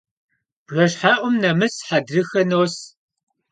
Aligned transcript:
Bjjeşhe'um 0.67 1.35
nemıs 1.43 1.75
hedrıxe 1.87 2.43
no'us. 2.49 2.77